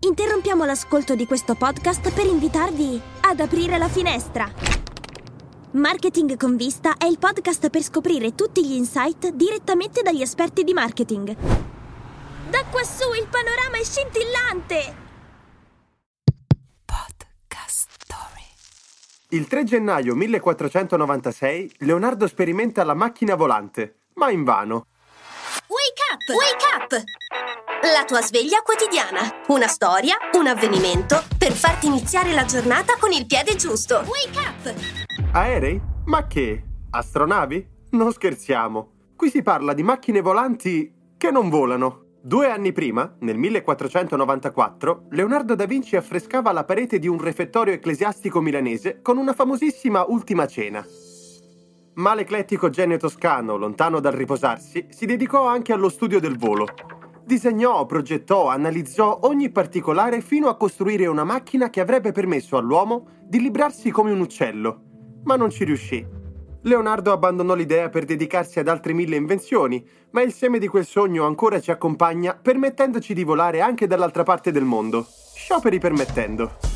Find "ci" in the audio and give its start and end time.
65.50-65.64, 71.60-71.70